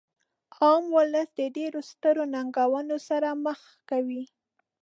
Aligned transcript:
عام 0.59 0.83
ولس 0.95 1.29
د 1.39 1.41
ډیرو 1.57 1.79
سترو 1.89 2.23
ننګونو 2.33 2.97
سره 3.07 3.27
مخ 3.45 3.59
کوي. 3.89 4.23